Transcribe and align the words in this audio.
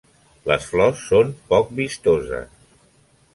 Les 0.51 0.63
flors 0.69 1.03
són 1.09 1.29
poc 1.51 1.69
vistoses. 1.81 2.65